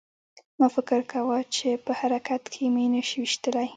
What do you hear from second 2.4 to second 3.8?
کې مې نشي ویشتلی